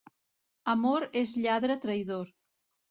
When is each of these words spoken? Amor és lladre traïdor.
Amor 0.73 1.05
és 1.23 1.37
lladre 1.43 1.81
traïdor. 1.87 2.35